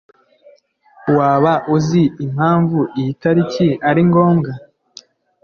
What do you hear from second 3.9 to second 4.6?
ngombwa?